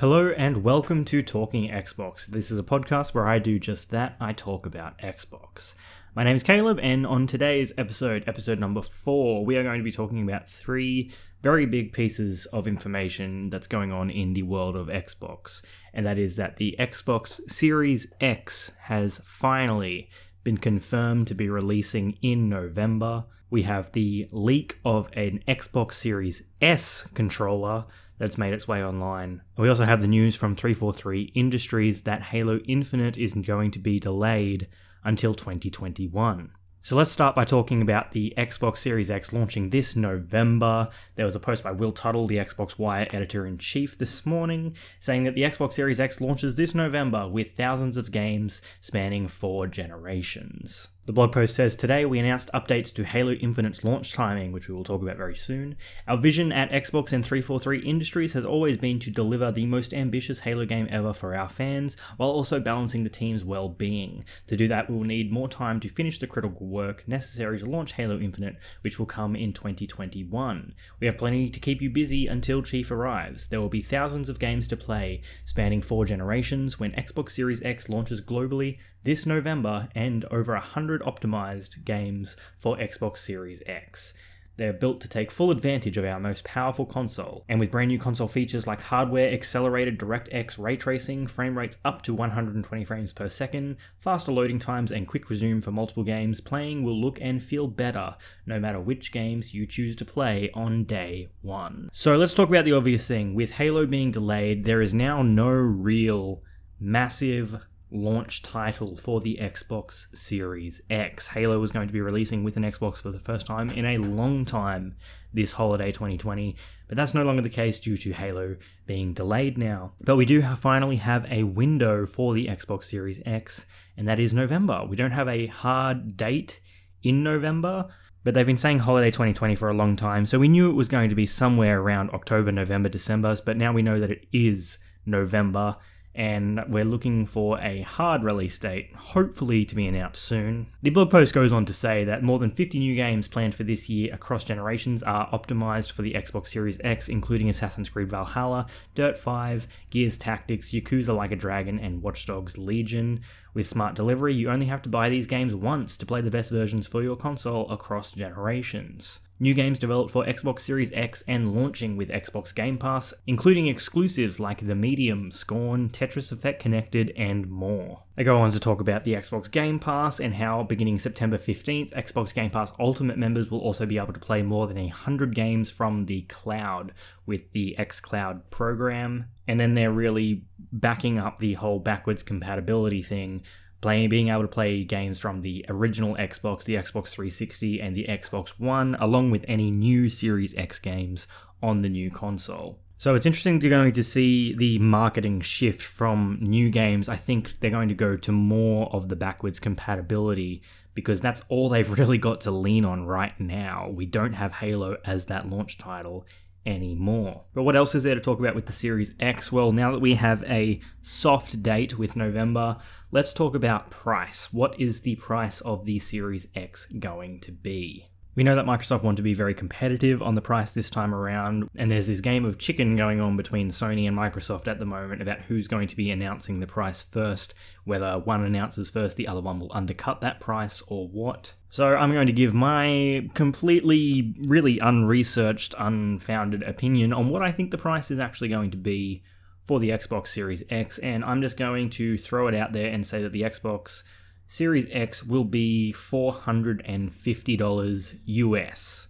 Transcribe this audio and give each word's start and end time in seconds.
Hello 0.00 0.28
and 0.28 0.62
welcome 0.62 1.04
to 1.06 1.22
Talking 1.22 1.68
Xbox. 1.72 2.28
This 2.28 2.52
is 2.52 2.58
a 2.60 2.62
podcast 2.62 3.14
where 3.14 3.26
I 3.26 3.40
do 3.40 3.58
just 3.58 3.90
that. 3.90 4.14
I 4.20 4.32
talk 4.32 4.64
about 4.64 4.96
Xbox. 4.98 5.74
My 6.14 6.22
name 6.22 6.36
is 6.36 6.44
Caleb, 6.44 6.78
and 6.80 7.04
on 7.04 7.26
today's 7.26 7.72
episode, 7.76 8.22
episode 8.28 8.60
number 8.60 8.80
four, 8.80 9.44
we 9.44 9.56
are 9.56 9.64
going 9.64 9.80
to 9.80 9.84
be 9.84 9.90
talking 9.90 10.22
about 10.22 10.48
three 10.48 11.10
very 11.42 11.66
big 11.66 11.92
pieces 11.92 12.46
of 12.46 12.68
information 12.68 13.50
that's 13.50 13.66
going 13.66 13.90
on 13.90 14.08
in 14.08 14.34
the 14.34 14.44
world 14.44 14.76
of 14.76 14.86
Xbox. 14.86 15.64
And 15.92 16.06
that 16.06 16.16
is 16.16 16.36
that 16.36 16.58
the 16.58 16.76
Xbox 16.78 17.40
Series 17.50 18.12
X 18.20 18.76
has 18.82 19.18
finally 19.24 20.10
been 20.44 20.58
confirmed 20.58 21.26
to 21.26 21.34
be 21.34 21.48
releasing 21.48 22.18
in 22.22 22.48
November. 22.48 23.24
We 23.50 23.62
have 23.62 23.90
the 23.90 24.28
leak 24.30 24.78
of 24.84 25.10
an 25.14 25.42
Xbox 25.48 25.94
Series 25.94 26.44
S 26.60 27.08
controller 27.14 27.86
that's 28.18 28.38
made 28.38 28.52
its 28.52 28.68
way 28.68 28.84
online. 28.84 29.42
We 29.56 29.68
also 29.68 29.84
have 29.84 30.00
the 30.00 30.08
news 30.08 30.36
from 30.36 30.54
343 30.54 31.32
Industries 31.34 32.02
that 32.02 32.22
Halo 32.22 32.58
Infinite 32.66 33.16
is 33.16 33.34
going 33.34 33.70
to 33.72 33.78
be 33.78 33.98
delayed 33.98 34.68
until 35.04 35.34
2021. 35.34 36.50
So 36.80 36.96
let's 36.96 37.10
start 37.10 37.34
by 37.34 37.44
talking 37.44 37.82
about 37.82 38.12
the 38.12 38.32
Xbox 38.38 38.78
Series 38.78 39.10
X 39.10 39.32
launching 39.32 39.70
this 39.70 39.96
November. 39.96 40.88
There 41.16 41.26
was 41.26 41.34
a 41.34 41.40
post 41.40 41.62
by 41.62 41.72
Will 41.72 41.92
Tuttle, 41.92 42.26
the 42.26 42.36
Xbox 42.36 42.78
Wire 42.78 43.06
editor 43.10 43.46
in 43.46 43.58
chief, 43.58 43.98
this 43.98 44.24
morning, 44.24 44.74
saying 45.00 45.24
that 45.24 45.34
the 45.34 45.42
Xbox 45.42 45.74
Series 45.74 46.00
X 46.00 46.20
launches 46.20 46.56
this 46.56 46.74
November 46.74 47.28
with 47.28 47.52
thousands 47.52 47.96
of 47.96 48.12
games 48.12 48.62
spanning 48.80 49.28
four 49.28 49.66
generations. 49.66 50.88
The 51.08 51.14
blog 51.14 51.32
post 51.32 51.56
says 51.56 51.74
today 51.74 52.04
we 52.04 52.18
announced 52.18 52.50
updates 52.52 52.92
to 52.92 53.02
Halo 53.02 53.32
Infinite's 53.32 53.82
launch 53.82 54.12
timing, 54.12 54.52
which 54.52 54.68
we 54.68 54.74
will 54.74 54.84
talk 54.84 55.00
about 55.00 55.16
very 55.16 55.34
soon. 55.34 55.78
Our 56.06 56.18
vision 56.18 56.52
at 56.52 56.70
Xbox 56.70 57.14
and 57.14 57.24
343 57.24 57.78
Industries 57.78 58.34
has 58.34 58.44
always 58.44 58.76
been 58.76 58.98
to 58.98 59.10
deliver 59.10 59.50
the 59.50 59.64
most 59.64 59.94
ambitious 59.94 60.40
Halo 60.40 60.66
game 60.66 60.86
ever 60.90 61.14
for 61.14 61.34
our 61.34 61.48
fans, 61.48 61.98
while 62.18 62.28
also 62.28 62.60
balancing 62.60 63.04
the 63.04 63.08
team's 63.08 63.42
well 63.42 63.70
being. 63.70 64.22
To 64.48 64.56
do 64.58 64.68
that, 64.68 64.90
we 64.90 64.98
will 64.98 65.04
need 65.04 65.32
more 65.32 65.48
time 65.48 65.80
to 65.80 65.88
finish 65.88 66.18
the 66.18 66.26
critical 66.26 66.66
work 66.66 67.08
necessary 67.08 67.58
to 67.58 67.64
launch 67.64 67.94
Halo 67.94 68.18
Infinite, 68.18 68.62
which 68.82 68.98
will 68.98 69.06
come 69.06 69.34
in 69.34 69.54
2021. 69.54 70.74
We 71.00 71.06
have 71.06 71.16
plenty 71.16 71.48
to 71.48 71.58
keep 71.58 71.80
you 71.80 71.88
busy 71.88 72.26
until 72.26 72.60
Chief 72.60 72.90
arrives. 72.90 73.48
There 73.48 73.62
will 73.62 73.70
be 73.70 73.80
thousands 73.80 74.28
of 74.28 74.38
games 74.38 74.68
to 74.68 74.76
play, 74.76 75.22
spanning 75.46 75.80
four 75.80 76.04
generations, 76.04 76.78
when 76.78 76.92
Xbox 76.92 77.30
Series 77.30 77.64
X 77.64 77.88
launches 77.88 78.20
globally 78.20 78.76
this 79.04 79.24
November 79.26 79.88
and 79.94 80.24
over 80.26 80.52
100 80.52 80.97
optimized 81.00 81.84
games 81.84 82.36
for 82.58 82.76
Xbox 82.76 83.18
Series 83.18 83.62
X. 83.66 84.14
They're 84.58 84.72
built 84.72 85.00
to 85.02 85.08
take 85.08 85.30
full 85.30 85.52
advantage 85.52 85.96
of 85.96 86.04
our 86.04 86.18
most 86.18 86.44
powerful 86.44 86.84
console, 86.84 87.44
and 87.48 87.60
with 87.60 87.70
brand 87.70 87.88
new 87.88 87.98
console 87.98 88.26
features 88.26 88.66
like 88.66 88.80
hardware 88.80 89.32
accelerated 89.32 90.00
DirectX 90.00 90.60
ray 90.60 90.76
tracing, 90.76 91.28
frame 91.28 91.56
rates 91.56 91.78
up 91.84 92.02
to 92.02 92.12
120 92.12 92.84
frames 92.84 93.12
per 93.12 93.28
second, 93.28 93.76
faster 93.98 94.32
loading 94.32 94.58
times, 94.58 94.90
and 94.90 95.06
quick 95.06 95.30
resume 95.30 95.60
for 95.60 95.70
multiple 95.70 96.02
games, 96.02 96.40
playing 96.40 96.82
will 96.82 97.00
look 97.00 97.20
and 97.20 97.40
feel 97.40 97.68
better 97.68 98.16
no 98.46 98.58
matter 98.58 98.80
which 98.80 99.12
games 99.12 99.54
you 99.54 99.64
choose 99.64 99.94
to 99.94 100.04
play 100.04 100.50
on 100.54 100.82
day 100.82 101.28
one. 101.40 101.88
So 101.92 102.16
let's 102.16 102.34
talk 102.34 102.48
about 102.48 102.64
the 102.64 102.72
obvious 102.72 103.06
thing. 103.06 103.34
With 103.34 103.52
Halo 103.52 103.86
being 103.86 104.10
delayed, 104.10 104.64
there 104.64 104.80
is 104.80 104.92
now 104.92 105.22
no 105.22 105.50
real 105.50 106.42
massive 106.80 107.64
launch 107.90 108.42
title 108.42 108.96
for 108.96 109.20
the 109.20 109.38
Xbox 109.40 110.14
Series 110.16 110.80
X. 110.90 111.28
Halo 111.28 111.58
was 111.58 111.72
going 111.72 111.86
to 111.86 111.92
be 111.92 112.00
releasing 112.00 112.44
with 112.44 112.56
an 112.56 112.62
Xbox 112.62 113.02
for 113.02 113.10
the 113.10 113.18
first 113.18 113.46
time 113.46 113.70
in 113.70 113.84
a 113.84 113.98
long 113.98 114.44
time 114.44 114.96
this 115.32 115.52
holiday 115.52 115.90
2020, 115.90 116.56
but 116.86 116.96
that's 116.96 117.14
no 117.14 117.22
longer 117.22 117.42
the 117.42 117.48
case 117.48 117.80
due 117.80 117.96
to 117.96 118.12
Halo 118.12 118.56
being 118.86 119.14
delayed 119.14 119.56
now. 119.56 119.92
But 120.00 120.16
we 120.16 120.26
do 120.26 120.40
have, 120.40 120.58
finally 120.58 120.96
have 120.96 121.26
a 121.30 121.44
window 121.44 122.06
for 122.06 122.34
the 122.34 122.46
Xbox 122.46 122.84
Series 122.84 123.22
X, 123.24 123.66
and 123.96 124.06
that 124.08 124.20
is 124.20 124.34
November. 124.34 124.84
We 124.86 124.96
don't 124.96 125.12
have 125.12 125.28
a 125.28 125.46
hard 125.46 126.16
date 126.16 126.60
in 127.02 127.22
November. 127.22 127.88
But 128.24 128.34
they've 128.34 128.44
been 128.44 128.58
saying 128.58 128.80
holiday 128.80 129.10
2020 129.10 129.54
for 129.54 129.68
a 129.68 129.74
long 129.74 129.94
time, 129.96 130.26
so 130.26 130.38
we 130.38 130.48
knew 130.48 130.68
it 130.68 130.74
was 130.74 130.88
going 130.88 131.08
to 131.08 131.14
be 131.14 131.24
somewhere 131.24 131.80
around 131.80 132.10
October, 132.10 132.50
November, 132.50 132.88
December, 132.88 133.34
but 133.46 133.56
now 133.56 133.72
we 133.72 133.80
know 133.80 134.00
that 134.00 134.10
it 134.10 134.26
is 134.32 134.78
November 135.06 135.76
and 136.14 136.62
we're 136.68 136.84
looking 136.84 137.26
for 137.26 137.60
a 137.60 137.82
hard 137.82 138.24
release 138.24 138.58
date, 138.58 138.94
hopefully 138.94 139.64
to 139.64 139.74
be 139.74 139.86
announced 139.86 140.22
soon. 140.22 140.66
The 140.82 140.90
blog 140.90 141.10
post 141.10 141.32
goes 141.32 141.52
on 141.52 141.64
to 141.66 141.72
say 141.72 142.04
that 142.04 142.22
more 142.22 142.38
than 142.38 142.50
50 142.50 142.78
new 142.78 142.94
games 142.94 143.28
planned 143.28 143.54
for 143.54 143.62
this 143.62 143.88
year 143.88 144.12
across 144.12 144.44
generations 144.44 145.02
are 145.02 145.28
optimized 145.30 145.92
for 145.92 146.02
the 146.02 146.14
Xbox 146.14 146.48
Series 146.48 146.80
X, 146.82 147.08
including 147.08 147.48
Assassin's 147.48 147.88
Creed 147.88 148.10
Valhalla, 148.10 148.66
Dirt 148.94 149.16
5, 149.16 149.68
Gears 149.90 150.18
Tactics, 150.18 150.72
Yakuza 150.72 151.14
Like 151.14 151.30
a 151.30 151.36
Dragon, 151.36 151.78
and 151.78 152.02
Watch 152.02 152.26
Dogs 152.26 152.58
Legion. 152.58 153.20
With 153.58 153.66
smart 153.66 153.96
delivery, 153.96 154.34
you 154.34 154.50
only 154.50 154.66
have 154.66 154.82
to 154.82 154.88
buy 154.88 155.08
these 155.08 155.26
games 155.26 155.52
once 155.52 155.96
to 155.96 156.06
play 156.06 156.20
the 156.20 156.30
best 156.30 156.52
versions 156.52 156.86
for 156.86 157.02
your 157.02 157.16
console 157.16 157.68
across 157.72 158.12
generations. 158.12 159.18
New 159.40 159.52
games 159.52 159.80
developed 159.80 160.12
for 160.12 160.24
Xbox 160.24 160.60
Series 160.60 160.92
X 160.92 161.24
and 161.26 161.52
launching 161.52 161.96
with 161.96 162.08
Xbox 162.08 162.54
Game 162.54 162.78
Pass, 162.78 163.12
including 163.26 163.66
exclusives 163.66 164.38
like 164.38 164.64
The 164.64 164.76
Medium, 164.76 165.32
Scorn, 165.32 165.88
Tetris 165.88 166.30
Effect 166.30 166.62
Connected, 166.62 167.12
and 167.16 167.50
more. 167.50 168.04
I 168.16 168.22
go 168.22 168.38
on 168.38 168.52
to 168.52 168.60
talk 168.60 168.80
about 168.80 169.02
the 169.02 169.14
Xbox 169.14 169.50
Game 169.50 169.80
Pass 169.80 170.20
and 170.20 170.34
how 170.34 170.62
beginning 170.62 171.00
September 171.00 171.36
15th, 171.36 171.92
Xbox 171.92 172.32
Game 172.32 172.50
Pass 172.50 172.70
Ultimate 172.78 173.18
members 173.18 173.50
will 173.50 173.58
also 173.58 173.86
be 173.86 173.98
able 173.98 174.12
to 174.12 174.20
play 174.20 174.44
more 174.44 174.68
than 174.68 174.76
100 174.76 175.34
games 175.34 175.68
from 175.68 176.06
the 176.06 176.20
cloud 176.22 176.92
with 177.26 177.50
the 177.50 177.74
xCloud 177.76 178.50
program. 178.50 179.26
And 179.48 179.58
then 179.58 179.74
they're 179.74 179.90
really 179.90 180.44
backing 180.72 181.18
up 181.18 181.38
the 181.38 181.54
whole 181.54 181.80
backwards 181.80 182.22
compatibility 182.22 183.02
thing 183.02 183.42
playing 183.80 184.08
being 184.08 184.28
able 184.28 184.42
to 184.42 184.48
play 184.48 184.84
games 184.84 185.18
from 185.18 185.40
the 185.40 185.64
original 185.68 186.16
Xbox, 186.16 186.64
the 186.64 186.74
Xbox 186.74 187.10
360 187.10 187.80
and 187.80 187.94
the 187.94 188.06
Xbox 188.08 188.50
One 188.58 188.96
along 189.00 189.30
with 189.30 189.44
any 189.48 189.70
new 189.70 190.08
Series 190.08 190.54
X 190.56 190.78
games 190.78 191.26
on 191.62 191.82
the 191.82 191.88
new 191.88 192.10
console. 192.10 192.80
So 193.00 193.14
it's 193.14 193.26
interesting 193.26 193.60
to 193.60 193.68
going 193.68 193.92
to 193.92 194.02
see 194.02 194.54
the 194.54 194.80
marketing 194.80 195.40
shift 195.40 195.82
from 195.82 196.38
new 196.40 196.68
games. 196.68 197.08
I 197.08 197.14
think 197.14 197.60
they're 197.60 197.70
going 197.70 197.88
to 197.90 197.94
go 197.94 198.16
to 198.16 198.32
more 198.32 198.92
of 198.92 199.08
the 199.08 199.14
backwards 199.14 199.60
compatibility 199.60 200.62
because 200.94 201.20
that's 201.20 201.44
all 201.48 201.68
they've 201.68 201.88
really 201.98 202.18
got 202.18 202.40
to 202.42 202.50
lean 202.50 202.84
on 202.84 203.06
right 203.06 203.38
now. 203.38 203.88
We 203.88 204.06
don't 204.06 204.32
have 204.32 204.54
Halo 204.54 204.96
as 205.04 205.26
that 205.26 205.48
launch 205.48 205.78
title 205.78 206.26
anymore. 206.66 207.44
But 207.54 207.62
what 207.62 207.76
else 207.76 207.94
is 207.94 208.02
there 208.02 208.14
to 208.14 208.20
talk 208.20 208.38
about 208.38 208.54
with 208.54 208.66
the 208.66 208.72
Series 208.72 209.14
X? 209.20 209.50
Well, 209.50 209.72
now 209.72 209.92
that 209.92 210.00
we 210.00 210.14
have 210.14 210.42
a 210.44 210.80
soft 211.02 211.62
date 211.62 211.98
with 211.98 212.16
November, 212.16 212.76
let's 213.10 213.32
talk 213.32 213.54
about 213.54 213.90
price. 213.90 214.52
What 214.52 214.78
is 214.78 215.00
the 215.00 215.16
price 215.16 215.60
of 215.60 215.84
the 215.86 215.98
Series 215.98 216.48
X 216.54 216.86
going 216.86 217.40
to 217.40 217.52
be? 217.52 218.08
We 218.38 218.44
know 218.44 218.54
that 218.54 218.66
Microsoft 218.66 219.02
want 219.02 219.16
to 219.16 219.22
be 219.24 219.34
very 219.34 219.52
competitive 219.52 220.22
on 220.22 220.36
the 220.36 220.40
price 220.40 220.72
this 220.72 220.90
time 220.90 221.12
around, 221.12 221.68
and 221.74 221.90
there's 221.90 222.06
this 222.06 222.20
game 222.20 222.44
of 222.44 222.56
chicken 222.56 222.94
going 222.94 223.20
on 223.20 223.36
between 223.36 223.70
Sony 223.70 224.06
and 224.06 224.16
Microsoft 224.16 224.68
at 224.68 224.78
the 224.78 224.86
moment 224.86 225.20
about 225.20 225.40
who's 225.40 225.66
going 225.66 225.88
to 225.88 225.96
be 225.96 226.12
announcing 226.12 226.60
the 226.60 226.66
price 226.68 227.02
first, 227.02 227.52
whether 227.84 228.16
one 228.20 228.44
announces 228.44 228.92
first, 228.92 229.16
the 229.16 229.26
other 229.26 229.40
one 229.40 229.58
will 229.58 229.72
undercut 229.74 230.20
that 230.20 230.38
price, 230.38 230.84
or 230.86 231.08
what. 231.08 231.54
So 231.70 231.96
I'm 231.96 232.12
going 232.12 232.28
to 232.28 232.32
give 232.32 232.54
my 232.54 233.28
completely, 233.34 234.32
really 234.46 234.78
unresearched, 234.78 235.74
unfounded 235.76 236.62
opinion 236.62 237.12
on 237.12 237.30
what 237.30 237.42
I 237.42 237.50
think 237.50 237.72
the 237.72 237.76
price 237.76 238.08
is 238.12 238.20
actually 238.20 238.50
going 238.50 238.70
to 238.70 238.78
be 238.78 239.24
for 239.66 239.80
the 239.80 239.90
Xbox 239.90 240.28
Series 240.28 240.62
X, 240.70 240.98
and 240.98 241.24
I'm 241.24 241.42
just 241.42 241.58
going 241.58 241.90
to 241.90 242.16
throw 242.16 242.46
it 242.46 242.54
out 242.54 242.72
there 242.72 242.92
and 242.92 243.04
say 243.04 243.20
that 243.20 243.32
the 243.32 243.42
Xbox 243.42 244.04
Series 244.50 244.86
X 244.90 245.22
will 245.22 245.44
be 245.44 245.94
$450 245.94 248.20
US. 248.24 249.08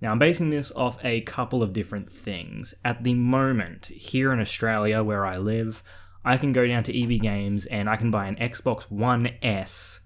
Now, 0.00 0.12
I'm 0.12 0.20
basing 0.20 0.50
this 0.50 0.70
off 0.70 1.04
a 1.04 1.22
couple 1.22 1.64
of 1.64 1.72
different 1.72 2.12
things. 2.12 2.76
At 2.84 3.02
the 3.02 3.14
moment, 3.14 3.86
here 3.86 4.32
in 4.32 4.38
Australia, 4.38 5.02
where 5.02 5.26
I 5.26 5.36
live, 5.36 5.82
I 6.24 6.36
can 6.36 6.52
go 6.52 6.64
down 6.64 6.84
to 6.84 6.96
EB 6.96 7.20
Games 7.20 7.66
and 7.66 7.90
I 7.90 7.96
can 7.96 8.12
buy 8.12 8.28
an 8.28 8.36
Xbox 8.36 8.88
One 8.88 9.32
S, 9.42 9.98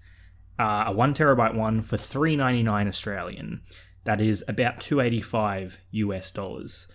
uh, 0.57 0.85
a 0.87 0.91
one 0.91 1.13
terabyte 1.13 1.53
one, 1.53 1.83
for 1.83 1.97
399 1.97 2.87
Australian. 2.87 3.61
That 4.05 4.21
is 4.21 4.43
about 4.47 4.81
285 4.81 5.81
US 5.91 6.31
dollars. 6.31 6.87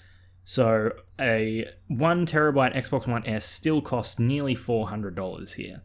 So 0.42 0.90
a 1.20 1.68
one 1.86 2.26
terabyte 2.26 2.74
Xbox 2.74 3.06
One 3.06 3.24
S 3.24 3.44
still 3.44 3.80
costs 3.80 4.18
nearly 4.18 4.56
$400 4.56 5.54
here. 5.54 5.82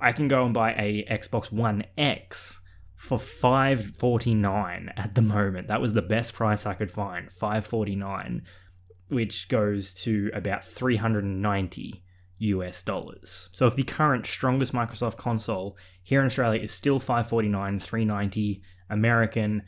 I 0.00 0.12
can 0.12 0.28
go 0.28 0.44
and 0.44 0.54
buy 0.54 0.72
a 0.74 1.04
Xbox 1.10 1.52
One 1.52 1.84
X 1.96 2.62
for 2.94 3.18
549 3.18 4.92
at 4.96 5.14
the 5.14 5.22
moment. 5.22 5.68
That 5.68 5.80
was 5.80 5.94
the 5.94 6.02
best 6.02 6.34
price 6.34 6.66
I 6.66 6.74
could 6.74 6.90
find, 6.90 7.30
549, 7.30 8.42
which 9.08 9.48
goes 9.48 9.94
to 10.02 10.30
about 10.34 10.64
390 10.64 12.02
US 12.38 12.82
dollars. 12.82 13.50
So 13.52 13.66
if 13.66 13.74
the 13.74 13.82
current 13.82 14.26
strongest 14.26 14.72
Microsoft 14.72 15.16
console 15.16 15.76
here 16.02 16.20
in 16.20 16.26
Australia 16.26 16.60
is 16.60 16.70
still 16.70 17.00
549, 17.00 17.78
390 17.78 18.62
American, 18.90 19.62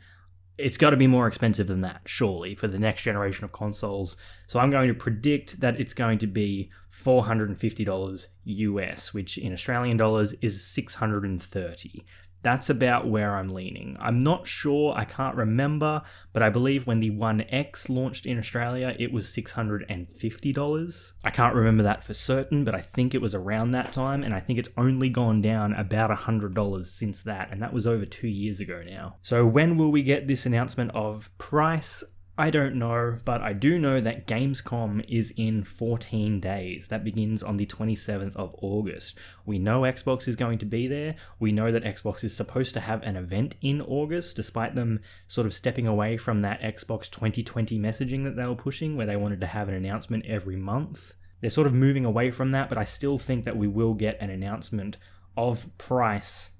it's 0.61 0.77
got 0.77 0.91
to 0.91 0.97
be 0.97 1.07
more 1.07 1.27
expensive 1.27 1.67
than 1.67 1.81
that, 1.81 2.01
surely, 2.05 2.55
for 2.55 2.67
the 2.67 2.79
next 2.79 3.03
generation 3.03 3.45
of 3.45 3.51
consoles. 3.51 4.17
So 4.47 4.59
I'm 4.59 4.69
going 4.69 4.87
to 4.87 4.93
predict 4.93 5.59
that 5.61 5.79
it's 5.79 5.93
going 5.93 6.17
to 6.19 6.27
be 6.27 6.71
$450 6.93 8.27
US, 8.43 9.13
which 9.13 9.37
in 9.37 9.53
Australian 9.53 9.97
dollars 9.97 10.33
is 10.33 10.65
630 10.65 12.05
that's 12.43 12.69
about 12.69 13.07
where 13.07 13.35
I'm 13.35 13.53
leaning. 13.53 13.97
I'm 13.99 14.19
not 14.19 14.47
sure, 14.47 14.93
I 14.95 15.05
can't 15.05 15.35
remember, 15.35 16.01
but 16.33 16.41
I 16.41 16.49
believe 16.49 16.87
when 16.87 16.99
the 16.99 17.11
One 17.11 17.41
X 17.49 17.89
launched 17.89 18.25
in 18.25 18.37
Australia, 18.39 18.95
it 18.97 19.11
was 19.11 19.27
$650. 19.27 21.13
I 21.23 21.29
can't 21.29 21.55
remember 21.55 21.83
that 21.83 22.03
for 22.03 22.13
certain, 22.13 22.63
but 22.63 22.73
I 22.73 22.79
think 22.79 23.13
it 23.13 23.21
was 23.21 23.35
around 23.35 23.71
that 23.71 23.93
time, 23.93 24.23
and 24.23 24.33
I 24.33 24.39
think 24.39 24.57
it's 24.59 24.71
only 24.77 25.09
gone 25.09 25.41
down 25.41 25.73
about 25.73 26.09
$100 26.09 26.85
since 26.85 27.21
that, 27.23 27.49
and 27.51 27.61
that 27.61 27.73
was 27.73 27.85
over 27.85 28.05
two 28.05 28.27
years 28.27 28.59
ago 28.59 28.81
now. 28.85 29.17
So, 29.21 29.45
when 29.45 29.77
will 29.77 29.91
we 29.91 30.03
get 30.03 30.27
this 30.27 30.45
announcement 30.45 30.91
of 30.95 31.29
price? 31.37 32.03
I 32.37 32.49
don't 32.49 32.75
know, 32.75 33.19
but 33.25 33.41
I 33.41 33.51
do 33.51 33.77
know 33.77 33.99
that 33.99 34.25
Gamescom 34.25 35.03
is 35.07 35.33
in 35.35 35.63
14 35.63 36.39
days. 36.39 36.87
That 36.87 37.03
begins 37.03 37.43
on 37.43 37.57
the 37.57 37.65
27th 37.65 38.35
of 38.37 38.55
August. 38.61 39.19
We 39.45 39.59
know 39.59 39.81
Xbox 39.81 40.29
is 40.29 40.37
going 40.37 40.57
to 40.59 40.65
be 40.65 40.87
there. 40.87 41.15
We 41.39 41.51
know 41.51 41.71
that 41.71 41.83
Xbox 41.83 42.23
is 42.23 42.35
supposed 42.35 42.73
to 42.75 42.79
have 42.79 43.03
an 43.03 43.17
event 43.17 43.57
in 43.61 43.81
August, 43.81 44.37
despite 44.37 44.75
them 44.75 45.01
sort 45.27 45.45
of 45.45 45.53
stepping 45.53 45.87
away 45.87 46.15
from 46.15 46.39
that 46.39 46.61
Xbox 46.61 47.11
2020 47.11 47.77
messaging 47.77 48.23
that 48.23 48.37
they 48.37 48.45
were 48.45 48.55
pushing, 48.55 48.95
where 48.95 49.05
they 49.05 49.17
wanted 49.17 49.41
to 49.41 49.47
have 49.47 49.67
an 49.67 49.75
announcement 49.75 50.25
every 50.25 50.55
month. 50.55 51.13
They're 51.41 51.49
sort 51.49 51.67
of 51.67 51.73
moving 51.73 52.05
away 52.05 52.31
from 52.31 52.51
that, 52.51 52.69
but 52.69 52.77
I 52.77 52.85
still 52.85 53.17
think 53.17 53.43
that 53.43 53.57
we 53.57 53.67
will 53.67 53.93
get 53.93 54.17
an 54.21 54.29
announcement 54.29 54.97
of 55.35 55.77
price 55.77 56.51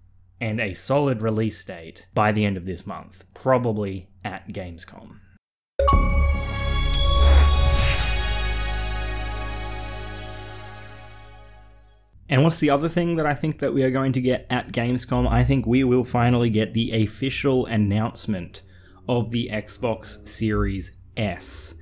and 0.42 0.60
a 0.60 0.74
solid 0.74 1.22
release 1.22 1.64
date 1.64 2.08
by 2.14 2.34
the 2.34 2.44
end 2.44 2.58
of 2.58 2.66
this 2.66 2.86
month, 2.86 3.24
probably 3.34 4.10
at 4.24 4.50
Gamescom. 4.50 5.20
And 12.32 12.44
what's 12.44 12.62
the 12.62 12.70
other 12.70 12.88
thing 12.88 13.18
that 13.18 13.26
I 13.26 13.34
think 13.34 13.60
that 13.60 13.74
we 13.74 13.84
are 13.84 13.92
going 13.92 14.14
to 14.14 14.22
get 14.22 14.48
at 14.50 14.72
Gamescom? 14.72 15.30
I 15.30 15.44
think 15.44 15.66
we 15.66 15.84
will 15.84 16.06
finally 16.06 16.50
get 16.50 16.74
the 16.74 17.04
official 17.04 17.66
announcement 17.66 18.64
of 19.10 19.32
the 19.32 19.50
Xbox 19.52 20.26
Series 20.26 20.94
S. 21.18 21.76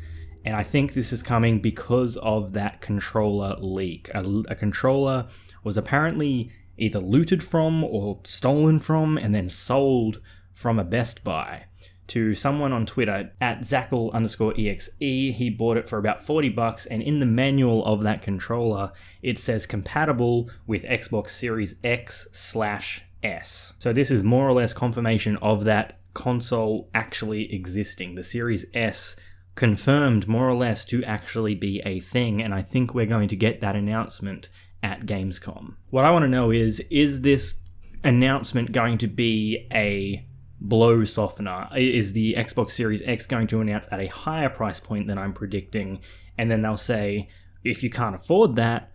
And 0.43 0.55
I 0.55 0.63
think 0.63 0.93
this 0.93 1.13
is 1.13 1.21
coming 1.21 1.59
because 1.59 2.17
of 2.17 2.53
that 2.53 2.81
controller 2.81 3.57
leak. 3.59 4.09
A, 4.15 4.23
a, 4.49 4.55
controller 4.55 5.27
was 5.63 5.77
apparently 5.77 6.51
either 6.79 6.99
looted 6.99 7.43
from 7.43 7.83
or 7.83 8.19
stolen 8.23 8.79
from 8.79 9.19
and 9.19 9.35
then 9.35 9.51
sold 9.51 10.19
from 10.51 10.79
a 10.79 10.83
Best 10.83 11.23
Buy 11.23 11.65
to 12.09 12.33
someone 12.33 12.73
on 12.73 12.85
Twitter 12.85 13.31
at 13.39 13.61
Zackle 13.61 14.11
underscore 14.13 14.53
exe. 14.57 14.89
He 14.99 15.49
bought 15.49 15.77
it 15.77 15.87
for 15.87 15.97
about 15.97 16.25
40 16.25 16.49
bucks, 16.49 16.85
and 16.85 17.01
in 17.01 17.19
the 17.19 17.25
manual 17.25 17.85
of 17.85 18.03
that 18.03 18.21
controller, 18.21 18.91
it 19.21 19.37
says 19.37 19.65
compatible 19.65 20.49
with 20.67 20.83
Xbox 20.83 21.31
Series 21.31 21.75
X 21.83 22.27
slash 22.31 23.03
S. 23.23 23.73
So 23.79 23.93
this 23.93 24.11
is 24.11 24.23
more 24.23 24.47
or 24.47 24.53
less 24.53 24.73
confirmation 24.73 25.37
of 25.37 25.63
that 25.65 25.99
console 26.13 26.89
actually 26.93 27.53
existing. 27.53 28.15
The 28.15 28.23
Series 28.23 28.65
S 28.73 29.15
confirmed 29.55 30.27
more 30.27 30.47
or 30.47 30.55
less 30.55 30.85
to 30.85 31.03
actually 31.03 31.55
be 31.55 31.81
a 31.85 31.99
thing, 31.99 32.41
and 32.41 32.53
I 32.53 32.61
think 32.61 32.93
we're 32.93 33.05
going 33.05 33.27
to 33.27 33.35
get 33.35 33.61
that 33.61 33.75
announcement 33.75 34.49
at 34.81 35.05
Gamescom. 35.05 35.75
What 35.89 36.05
I 36.05 36.11
want 36.11 36.23
to 36.23 36.29
know 36.29 36.51
is 36.51 36.79
is 36.89 37.21
this 37.21 37.61
announcement 38.03 38.71
going 38.71 38.97
to 38.99 39.07
be 39.07 39.67
a 39.73 40.25
blow 40.59 41.03
softener? 41.03 41.69
Is 41.75 42.13
the 42.13 42.35
Xbox 42.37 42.71
Series 42.71 43.01
X 43.03 43.25
going 43.25 43.47
to 43.47 43.61
announce 43.61 43.87
at 43.91 43.99
a 43.99 44.07
higher 44.07 44.49
price 44.49 44.79
point 44.79 45.07
than 45.07 45.17
I'm 45.17 45.33
predicting? 45.33 46.01
And 46.37 46.49
then 46.49 46.61
they'll 46.61 46.77
say, 46.77 47.29
if 47.63 47.83
you 47.83 47.89
can't 47.89 48.15
afford 48.15 48.55
that, 48.55 48.91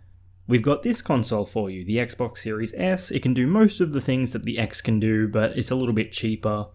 we've 0.47 0.61
got 0.61 0.83
this 0.83 1.01
console 1.01 1.45
for 1.45 1.69
you, 1.69 1.83
the 1.83 1.97
Xbox 1.97 2.37
Series 2.37 2.73
S. 2.75 3.11
It 3.11 3.21
can 3.21 3.33
do 3.33 3.47
most 3.47 3.81
of 3.81 3.93
the 3.93 4.01
things 4.01 4.33
that 4.33 4.43
the 4.43 4.57
X 4.59 4.81
can 4.81 4.99
do, 4.99 5.27
but 5.27 5.57
it's 5.57 5.71
a 5.71 5.75
little 5.75 5.93
bit 5.93 6.11
cheaper. 6.11 6.67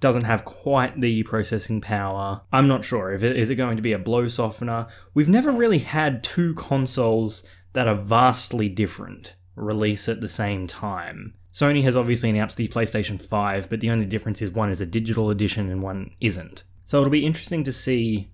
Doesn't 0.00 0.24
have 0.24 0.46
quite 0.46 1.00
the 1.00 1.22
processing 1.24 1.80
power. 1.80 2.40
I'm 2.52 2.68
not 2.68 2.84
sure. 2.84 3.12
If 3.12 3.22
it, 3.22 3.36
is 3.36 3.50
it 3.50 3.56
going 3.56 3.76
to 3.76 3.82
be 3.82 3.92
a 3.92 3.98
blow 3.98 4.28
softener? 4.28 4.86
We've 5.12 5.28
never 5.28 5.52
really 5.52 5.78
had 5.78 6.24
two 6.24 6.54
consoles 6.54 7.46
that 7.74 7.86
are 7.86 7.94
vastly 7.94 8.68
different 8.68 9.36
release 9.54 10.08
at 10.08 10.22
the 10.22 10.28
same 10.28 10.66
time. 10.66 11.34
Sony 11.52 11.82
has 11.82 11.96
obviously 11.96 12.30
announced 12.30 12.56
the 12.56 12.68
PlayStation 12.68 13.20
5, 13.20 13.68
but 13.68 13.80
the 13.80 13.90
only 13.90 14.06
difference 14.06 14.40
is 14.40 14.52
one 14.52 14.70
is 14.70 14.80
a 14.80 14.86
digital 14.86 15.30
edition 15.30 15.70
and 15.70 15.82
one 15.82 16.12
isn't. 16.20 16.62
So 16.84 16.98
it'll 16.98 17.10
be 17.10 17.26
interesting 17.26 17.64
to 17.64 17.72
see 17.72 18.30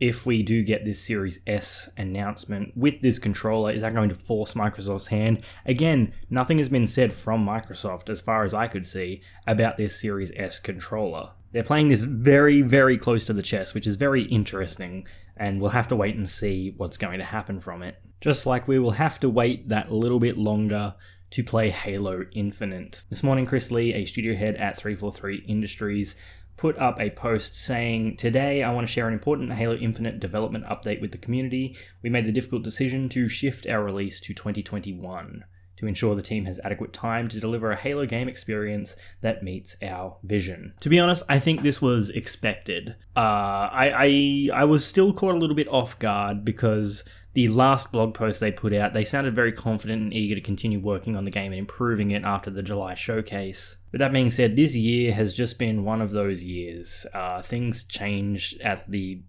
if 0.00 0.26
we 0.26 0.42
do 0.42 0.62
get 0.62 0.84
this 0.84 1.00
Series 1.00 1.40
S 1.46 1.88
announcement 1.96 2.76
with 2.76 3.00
this 3.00 3.18
controller. 3.18 3.70
Is 3.70 3.82
that 3.82 3.94
going 3.94 4.10
to 4.10 4.14
force 4.14 4.54
Microsoft's 4.54 5.06
hand? 5.06 5.44
Again, 5.64 6.12
nothing 6.28 6.58
has 6.58 6.68
been 6.68 6.86
said 6.86 7.12
from 7.12 7.46
Microsoft, 7.46 8.10
as 8.10 8.20
far 8.20 8.44
as 8.44 8.52
I 8.52 8.66
could 8.66 8.84
see, 8.84 9.22
about 9.46 9.76
this 9.76 9.98
Series 9.98 10.32
S 10.36 10.58
controller. 10.58 11.30
They're 11.52 11.62
playing 11.62 11.88
this 11.88 12.04
very, 12.04 12.60
very 12.60 12.98
close 12.98 13.24
to 13.26 13.32
the 13.32 13.42
chest, 13.42 13.74
which 13.74 13.86
is 13.86 13.96
very 13.96 14.24
interesting, 14.24 15.06
and 15.36 15.60
we'll 15.60 15.70
have 15.70 15.88
to 15.88 15.96
wait 15.96 16.16
and 16.16 16.28
see 16.28 16.74
what's 16.76 16.98
going 16.98 17.18
to 17.18 17.24
happen 17.24 17.60
from 17.60 17.82
it. 17.82 18.02
Just 18.20 18.44
like 18.44 18.68
we 18.68 18.78
will 18.78 18.90
have 18.90 19.18
to 19.20 19.30
wait 19.30 19.68
that 19.68 19.90
little 19.90 20.20
bit 20.20 20.36
longer 20.36 20.94
to 21.30 21.42
play 21.42 21.70
Halo 21.70 22.24
Infinite. 22.32 23.04
This 23.10 23.22
morning, 23.22 23.46
Chris 23.46 23.70
Lee, 23.70 23.94
a 23.94 24.04
studio 24.04 24.34
head 24.34 24.56
at 24.56 24.76
343 24.76 25.44
Industries, 25.46 26.16
put 26.56 26.78
up 26.78 27.00
a 27.00 27.10
post 27.10 27.56
saying, 27.56 28.16
Today 28.16 28.62
I 28.62 28.72
want 28.72 28.86
to 28.86 28.92
share 28.92 29.08
an 29.08 29.14
important 29.14 29.52
Halo 29.52 29.74
Infinite 29.76 30.20
development 30.20 30.64
update 30.66 31.00
with 31.00 31.12
the 31.12 31.18
community. 31.18 31.76
We 32.02 32.10
made 32.10 32.26
the 32.26 32.32
difficult 32.32 32.62
decision 32.62 33.08
to 33.10 33.28
shift 33.28 33.66
our 33.66 33.82
release 33.82 34.20
to 34.20 34.34
2021 34.34 35.44
to 35.76 35.86
ensure 35.86 36.14
the 36.14 36.22
team 36.22 36.44
has 36.46 36.60
adequate 36.64 36.92
time 36.92 37.28
to 37.28 37.40
deliver 37.40 37.70
a 37.70 37.76
Halo 37.76 38.06
game 38.06 38.28
experience 38.28 38.96
that 39.20 39.42
meets 39.42 39.76
our 39.82 40.16
vision. 40.22 40.74
To 40.80 40.88
be 40.88 40.98
honest, 40.98 41.22
I 41.28 41.38
think 41.38 41.62
this 41.62 41.82
was 41.82 42.10
expected. 42.10 42.96
Uh, 43.16 43.68
I, 43.72 44.48
I 44.52 44.60
I 44.62 44.64
was 44.64 44.84
still 44.84 45.12
caught 45.12 45.34
a 45.34 45.38
little 45.38 45.56
bit 45.56 45.68
off 45.68 45.98
guard 45.98 46.44
because 46.44 47.04
the 47.36 47.48
last 47.48 47.92
blog 47.92 48.14
post 48.14 48.40
they 48.40 48.50
put 48.50 48.72
out, 48.72 48.94
they 48.94 49.04
sounded 49.04 49.34
very 49.34 49.52
confident 49.52 50.00
and 50.00 50.14
eager 50.14 50.34
to 50.34 50.40
continue 50.40 50.80
working 50.80 51.16
on 51.16 51.24
the 51.24 51.30
game 51.30 51.52
and 51.52 51.58
improving 51.58 52.10
it 52.10 52.24
after 52.24 52.48
the 52.48 52.62
July 52.62 52.94
showcase. 52.94 53.76
But 53.90 53.98
that 53.98 54.12
being 54.14 54.30
said, 54.30 54.56
this 54.56 54.74
year 54.74 55.12
has 55.12 55.34
just 55.34 55.58
been 55.58 55.84
one 55.84 56.00
of 56.00 56.12
those 56.12 56.44
years. 56.44 57.04
Uh, 57.12 57.42
things 57.42 57.84
change 57.84 58.56
at 58.64 58.90
the 58.90 59.20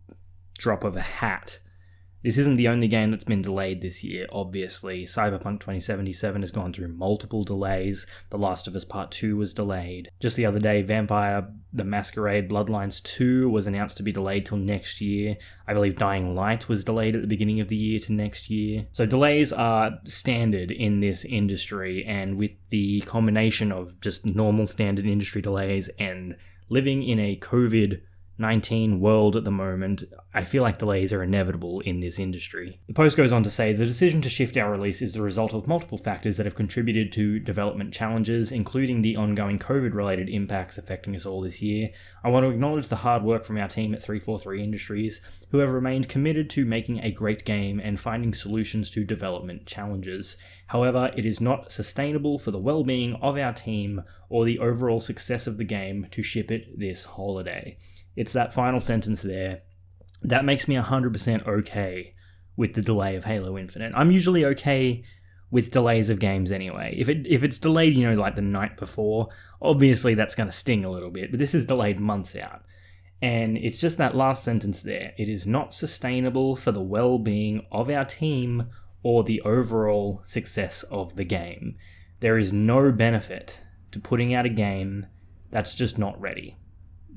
drop 0.58 0.86
of 0.86 0.96
a 0.96 1.02
hat. 1.02 1.60
This 2.24 2.38
isn't 2.38 2.58
the 2.58 2.68
only 2.68 2.88
game 2.88 3.12
that's 3.12 3.24
been 3.24 3.42
delayed 3.42 3.82
this 3.82 4.04
year, 4.04 4.28
obviously. 4.32 5.04
Cyberpunk 5.04 5.60
2077 5.60 6.42
has 6.42 6.52
gone 6.52 6.74
through 6.74 6.90
multiple 6.90 7.44
delays. 7.44 8.08
The 8.32 8.38
Last 8.38 8.68
of 8.68 8.76
Us 8.76 8.86
Part 8.86 9.12
2 9.12 9.38
was 9.38 9.54
delayed. 9.54 10.10
Just 10.20 10.36
the 10.36 10.46
other 10.46 10.60
day, 10.60 10.82
Vampire 10.82 11.48
the 11.74 11.84
Masquerade 11.84 12.50
Bloodlines 12.50 13.04
2 13.04 13.50
was 13.50 13.68
announced 13.68 13.98
to 13.98 14.04
be 14.04 14.12
delayed 14.12 14.46
till 14.46 14.58
next 14.58 15.00
year. 15.00 15.38
I 15.68 15.74
believe 15.74 15.98
Dying 15.98 16.34
Light 16.34 16.68
was 16.68 16.84
delayed 16.84 17.16
at 17.16 17.22
the 17.22 17.28
beginning 17.28 17.60
of 17.60 17.68
the 17.68 17.76
year 17.76 18.00
to 18.00 18.14
next 18.14 18.50
year. 18.50 18.88
So 18.92 19.06
delays 19.06 19.54
are 19.54 20.00
standard 20.04 20.72
in 20.72 21.00
this 21.02 21.24
industry, 21.24 22.04
and 22.06 22.40
with 22.40 22.52
the 22.70 23.02
combination 23.02 23.72
of 23.72 24.00
just 24.02 24.26
normal 24.26 24.66
standard 24.66 25.06
industry 25.06 25.42
delays 25.42 25.90
and 26.00 26.36
living 26.70 27.04
in 27.04 27.20
a 27.20 27.38
COVID 27.38 28.02
19 28.40 29.00
world 29.00 29.36
at 29.36 29.44
the 29.44 29.52
moment, 29.52 30.04
I 30.34 30.44
feel 30.44 30.62
like 30.62 30.78
delays 30.78 31.12
are 31.12 31.24
inevitable 31.24 31.80
in 31.82 32.00
this 32.00 32.20
industry. 32.20 32.80
The 32.88 32.94
post 32.94 33.18
goes 33.18 33.34
on 33.34 33.44
to 33.44 33.50
say 33.50 33.74
the 33.74 33.86
decision 33.86 34.22
to 34.22 34.30
shift 34.30 34.58
our 34.58 34.70
release 34.70 35.02
is 35.02 35.14
the 35.14 35.24
result 35.24 35.54
of 35.54 35.68
multiple 35.68 35.98
factors 35.98 36.38
that 36.38 36.46
have 36.46 36.56
contributed 36.56 37.12
to 37.14 37.40
development 37.40 37.94
challenges, 37.94 38.52
including 38.52 39.02
the 39.02 39.16
ongoing 39.16 39.58
COVID 39.58 39.94
related 39.94 40.30
impacts 40.30 40.78
affecting 40.78 41.16
us 41.16 41.26
all 41.26 41.42
this 41.42 41.62
year. 41.62 41.90
I 42.24 42.30
want 42.30 42.46
to 42.46 42.52
acknowledge 42.52 42.90
the 42.90 42.98
hard 42.98 43.24
work 43.24 43.44
from 43.44 43.58
our 43.58 43.68
team 43.68 43.94
at 43.94 44.04
343 44.04 44.64
Industries, 44.64 45.48
who 45.50 45.58
have 45.60 45.70
remained 45.70 46.10
committed 46.10 46.50
to 46.52 46.66
making 46.66 47.00
a 47.00 47.12
great 47.12 47.46
game 47.46 47.80
and 47.80 48.00
finding 48.00 48.34
solutions 48.34 48.90
to 48.92 49.04
development 49.04 49.66
challenges. 49.66 50.38
However, 50.68 51.12
it 51.16 51.26
is 51.26 51.42
not 51.42 51.72
sustainable 51.72 52.38
for 52.38 52.52
the 52.52 52.60
well 52.60 52.84
being 52.84 53.16
of 53.16 53.38
our 53.38 53.54
team 53.54 54.04
or 54.30 54.46
the 54.46 54.60
overall 54.60 55.00
success 55.00 55.48
of 55.48 55.58
the 55.58 55.64
game 55.64 56.08
to 56.12 56.22
ship 56.22 56.52
it 56.52 56.80
this 56.80 57.06
holiday. 57.06 57.78
It's 58.16 58.34
that 58.34 58.54
final 58.54 58.80
sentence 58.80 59.22
there 59.22 59.62
that 60.24 60.46
makes 60.46 60.68
me 60.68 60.76
100% 60.76 61.48
okay 61.48 62.12
with 62.56 62.74
the 62.74 62.82
delay 62.82 63.16
of 63.16 63.26
Halo 63.26 63.58
Infinite. 63.58 63.94
I'm 63.96 64.12
usually 64.12 64.44
okay 64.46 65.04
with 65.52 65.72
delays 65.72 66.10
of 66.10 66.20
games 66.20 66.52
anyway. 66.52 66.94
If 66.98 67.08
it 67.08 67.26
if 67.28 67.44
it's 67.44 67.60
delayed, 67.60 67.94
you 67.94 68.10
know, 68.10 68.20
like 68.20 68.36
the 68.36 68.42
night 68.42 68.78
before, 68.78 69.30
obviously 69.62 70.14
that's 70.16 70.36
going 70.36 70.50
to 70.50 70.56
sting 70.56 70.84
a 70.84 70.90
little 70.90 71.12
bit, 71.12 71.32
but 71.32 71.40
this 71.40 71.56
is 71.56 71.66
delayed 71.66 72.00
months 72.00 72.36
out. 72.36 72.64
And 73.22 73.58
it's 73.58 73.80
just 73.80 73.98
that 73.98 74.16
last 74.16 74.44
sentence 74.44 74.82
there. 74.82 75.14
It 75.18 75.30
is 75.30 75.48
not 75.48 75.74
sustainable 75.74 76.56
for 76.56 76.72
the 76.72 76.82
well-being 76.82 77.66
of 77.72 77.90
our 77.90 78.06
team 78.06 78.70
or 79.02 79.24
the 79.24 79.42
overall 79.42 80.20
success 80.24 80.84
of 80.84 81.16
the 81.16 81.24
game. 81.24 81.78
There 82.20 82.38
is 82.38 82.54
no 82.54 82.92
benefit 82.92 83.62
to 83.98 84.02
putting 84.02 84.34
out 84.34 84.46
a 84.46 84.50
game 84.50 85.06
that's 85.52 85.76
just 85.76 85.98
not 85.98 86.20
ready 86.20 86.56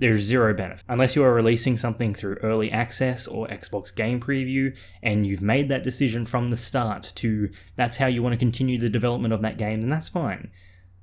there's 0.01 0.23
zero 0.23 0.55
benefit. 0.55 0.85
Unless 0.89 1.15
you 1.15 1.23
are 1.23 1.35
releasing 1.35 1.77
something 1.77 2.15
through 2.15 2.37
early 2.37 2.73
access 2.73 3.27
or 3.29 3.47
Xbox 3.49 3.95
Game 3.95 4.19
Preview 4.19 4.77
and 5.03 5.27
you've 5.27 5.43
made 5.43 5.69
that 5.69 5.85
decision 5.85 6.25
from 6.25 6.49
the 6.49 6.57
start 6.57 7.13
to 7.17 7.51
that's 7.77 7.99
how 7.99 8.07
you 8.07 8.23
want 8.23 8.33
to 8.33 8.39
continue 8.39 8.79
the 8.79 8.89
development 8.89 9.35
of 9.35 9.43
that 9.43 9.59
game, 9.59 9.83
then 9.83 9.91
that's 9.91 10.09
fine. 10.09 10.51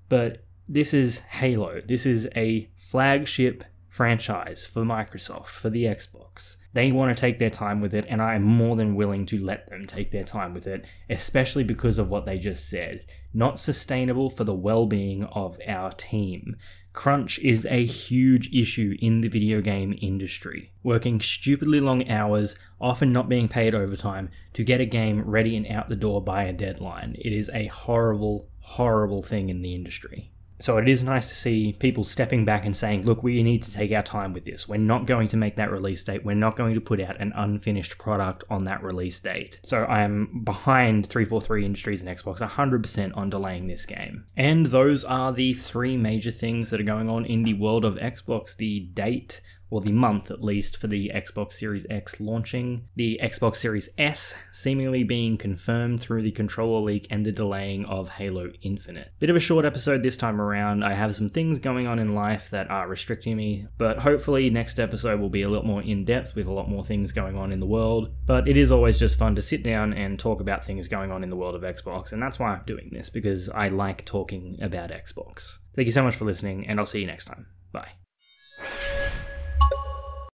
But 0.10 0.44
this 0.68 0.94
is 0.94 1.20
Halo. 1.20 1.82
This 1.86 2.06
is 2.06 2.28
a 2.36 2.70
flagship 2.76 3.64
franchise 3.98 4.64
for 4.64 4.84
Microsoft, 4.84 5.48
for 5.48 5.72
the 5.72 5.86
Xbox. 5.86 6.58
They 6.74 6.92
want 6.92 7.18
to 7.18 7.20
take 7.20 7.40
their 7.40 7.50
time 7.50 7.82
with 7.82 7.96
it, 7.96 8.06
and 8.08 8.22
I 8.22 8.36
am 8.36 8.44
more 8.44 8.76
than 8.76 8.94
willing 8.94 9.26
to 9.26 9.44
let 9.44 9.72
them 9.72 9.88
take 9.88 10.12
their 10.12 10.24
time 10.24 10.54
with 10.54 10.68
it, 10.68 10.86
especially 11.10 11.64
because 11.64 11.98
of 11.98 12.12
what 12.12 12.24
they 12.26 12.38
just 12.38 12.70
said. 12.70 13.06
Not 13.34 13.58
sustainable 13.58 14.30
for 14.30 14.44
the 14.44 14.54
well 14.54 14.86
being 14.86 15.24
of 15.24 15.60
our 15.68 15.92
team. 15.92 16.58
Crunch 16.94 17.40
is 17.40 17.66
a 17.66 17.86
huge 17.86 18.54
issue 18.54 18.96
in 19.00 19.22
the 19.22 19.30
video 19.30 19.62
game 19.62 19.98
industry. 20.00 20.74
Working 20.84 21.20
stupidly 21.20 21.80
long 21.80 22.08
hours, 22.08 22.56
often 22.80 23.12
not 23.12 23.28
being 23.28 23.48
paid 23.48 23.74
overtime, 23.74 24.30
to 24.54 24.64
get 24.64 24.80
a 24.80 24.86
game 24.86 25.22
ready 25.22 25.58
and 25.58 25.66
out 25.66 25.90
the 25.90 25.96
door 25.96 26.24
by 26.24 26.44
a 26.44 26.54
deadline. 26.54 27.16
It 27.18 27.34
is 27.34 27.50
a 27.52 27.66
horrible, 27.66 28.48
horrible 28.62 29.24
thing 29.24 29.50
in 29.50 29.64
the 29.64 29.74
industry. 29.74 30.34
So 30.60 30.78
it 30.78 30.90
is 30.90 31.04
nice 31.04 31.30
to 31.30 31.36
see 31.36 31.74
people 31.74 32.04
stepping 32.04 32.46
back 32.46 32.66
and 32.66 32.76
saying, 32.76 33.04
look, 33.04 33.24
we 33.24 33.44
need 33.44 33.64
to 33.64 33.74
take 33.74 33.92
our 33.92 34.02
time 34.02 34.34
with 34.34 34.46
this. 34.46 34.68
We're 34.68 34.78
not 34.78 35.06
going 35.06 35.28
to 35.30 35.38
make 35.38 35.56
that 35.58 35.72
release 35.72 36.04
date. 36.04 36.26
We're 36.26 36.36
not 36.36 36.56
going 36.56 36.74
to 36.74 36.82
put 36.82 37.00
out 37.00 37.20
an 37.20 37.32
unfinished 37.36 37.98
product 37.98 38.44
on 38.50 38.64
that 38.64 38.84
release 38.84 39.20
date. 39.20 39.60
So 39.64 39.84
I 39.84 40.02
am 40.02 40.42
behind 40.44 41.06
343 41.06 41.66
Industries 41.66 42.02
and 42.02 42.16
Xbox 42.16 42.40
100% 42.40 43.16
on 43.16 43.30
delaying 43.30 43.68
this 43.68 43.86
game. 43.86 44.26
And 44.36 44.68
those 44.68 45.04
are 45.04 45.32
the 45.32 45.54
three 45.54 45.96
major 45.96 46.32
things 46.32 46.70
that 46.72 46.80
are 46.80 46.86
going 46.86 47.10
on 47.10 47.26
in 47.26 47.44
the 47.44 47.54
world 47.54 47.86
of 47.86 47.96
Xbox 47.96 48.56
the 48.56 48.80
date, 48.80 49.42
or 49.70 49.82
the 49.82 49.92
month 49.92 50.32
at 50.32 50.44
least, 50.44 50.78
for 50.78 50.88
the 50.88 51.12
Xbox 51.14 51.54
Series 51.54 51.86
X 51.90 52.20
launching, 52.20 52.88
the 52.96 53.20
Xbox 53.22 53.58
Series 53.58 53.90
S 53.98 54.36
seemingly 54.52 55.04
being 55.04 55.38
confirmed 55.38 56.02
through 56.02 56.22
the 56.22 56.32
controller 56.32 56.82
leak, 56.82 57.08
and 57.10 57.26
the 57.26 57.32
delaying 57.32 57.86
of 57.86 58.10
Halo 58.10 58.52
Infinite. 58.62 59.12
Bit 59.20 59.30
of 59.30 59.36
a 59.36 59.40
short 59.40 59.66
episode 59.66 60.04
this 60.04 60.18
time 60.18 60.40
around. 60.40 60.84
I 60.84 60.94
have 60.94 61.16
some 61.16 61.30
things 61.30 61.60
going 61.60 61.88
on 61.88 62.00
in 62.00 62.16
life 62.16 62.50
that 62.52 62.70
are 62.70 62.88
restricting 62.88 63.36
me, 63.36 63.68
but 63.78 64.00
hopefully 64.00 64.50
next 64.50 64.80
episode 64.80 65.20
will 65.20 65.30
be 65.30 65.42
a 65.42 65.50
lot 65.50 65.66
more 65.66 65.82
in 65.82 66.06
depth 66.06 66.36
with 66.36 66.48
a 66.48 66.54
lot 66.54 66.70
more 66.70 66.84
things 66.84 67.12
going 67.12 67.38
on 67.38 67.52
in 67.52 67.60
the 67.60 67.66
world. 67.66 68.14
But 68.26 68.48
it 68.48 68.58
is 68.58 68.72
always 68.72 69.00
just 69.00 69.20
fun 69.20 69.36
to 69.36 69.42
sit 69.42 69.64
down 69.64 69.94
and 69.94 70.18
talk 70.18 70.40
about 70.40 70.64
things 70.64 70.88
going 70.88 71.12
on 71.12 71.24
in 71.24 71.30
the 71.30 71.36
world 71.36 71.56
of 71.56 71.62
Xbox, 71.62 72.14
and 72.14 72.22
that's 72.22 72.40
why 72.40 72.54
I'm 72.54 72.66
doing 72.66 72.90
this, 72.92 73.10
because 73.10 73.50
I 73.50 73.68
like 73.70 74.06
talking 74.06 74.58
about 74.62 74.92
Xbox. 74.92 75.60
Thank 75.76 75.86
you 75.86 75.92
so 75.92 76.04
much 76.04 76.16
for 76.16 76.26
listening, 76.26 76.68
and 76.68 76.80
I'll 76.80 76.86
see 76.86 77.02
you 77.02 77.08
next 77.08 77.26
time. 77.26 77.48
Bye. 77.72 78.07